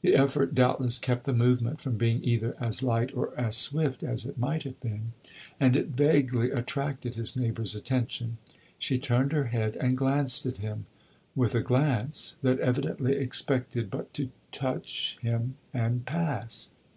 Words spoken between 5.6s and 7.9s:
and it vaguely attracted his neighbor's